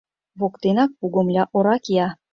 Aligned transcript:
Воктенак 0.39 0.91
пугомля 0.99 1.43
ора 1.57 1.75
кия. 1.83 2.07